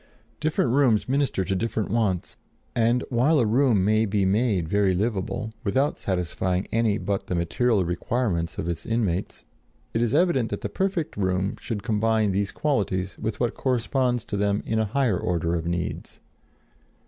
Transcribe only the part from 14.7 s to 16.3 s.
a higher order of needs.